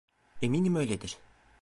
[0.41, 1.17] Eminim öyledir.